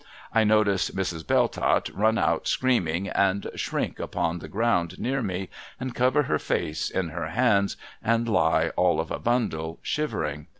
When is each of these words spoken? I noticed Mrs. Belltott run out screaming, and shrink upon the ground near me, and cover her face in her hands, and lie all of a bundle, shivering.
I 0.33 0.43
noticed 0.43 0.95
Mrs. 0.95 1.27
Belltott 1.27 1.89
run 1.89 2.17
out 2.17 2.47
screaming, 2.47 3.07
and 3.07 3.45
shrink 3.53 3.99
upon 3.99 4.39
the 4.39 4.47
ground 4.47 4.99
near 4.99 5.21
me, 5.21 5.49
and 5.79 5.93
cover 5.93 6.23
her 6.23 6.39
face 6.39 6.89
in 6.89 7.09
her 7.09 7.27
hands, 7.27 7.77
and 8.03 8.27
lie 8.27 8.69
all 8.69 8.99
of 8.99 9.11
a 9.11 9.19
bundle, 9.19 9.77
shivering. 9.83 10.47